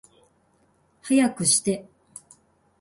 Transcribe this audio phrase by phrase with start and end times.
[1.03, 1.87] 早くして